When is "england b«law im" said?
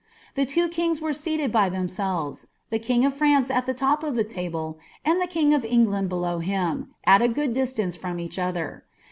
5.63-6.91